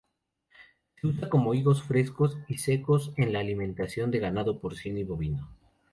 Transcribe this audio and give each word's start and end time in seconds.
Se 0.99 1.05
usa 1.05 1.29
como 1.29 1.53
higos 1.53 1.83
frescos 1.83 2.35
y 2.47 2.57
secos 2.57 3.13
en 3.17 3.35
alimentación 3.35 4.09
de 4.09 4.17
ganado 4.17 4.59
porcino 4.59 4.97
y 4.97 5.03
ovino. 5.03 5.51